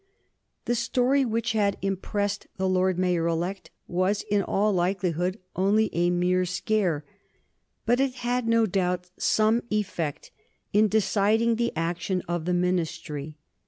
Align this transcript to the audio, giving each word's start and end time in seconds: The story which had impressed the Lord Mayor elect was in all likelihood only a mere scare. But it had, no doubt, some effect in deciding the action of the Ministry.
The 0.65 0.73
story 0.73 1.23
which 1.25 1.51
had 1.51 1.77
impressed 1.83 2.47
the 2.57 2.67
Lord 2.67 2.97
Mayor 2.97 3.27
elect 3.27 3.69
was 3.87 4.23
in 4.31 4.41
all 4.41 4.73
likelihood 4.73 5.37
only 5.55 5.91
a 5.93 6.09
mere 6.09 6.43
scare. 6.43 7.05
But 7.85 7.99
it 7.99 8.15
had, 8.25 8.47
no 8.47 8.65
doubt, 8.65 9.11
some 9.19 9.61
effect 9.69 10.31
in 10.73 10.87
deciding 10.87 11.57
the 11.57 11.71
action 11.75 12.23
of 12.27 12.45
the 12.45 12.53
Ministry. 12.55 13.35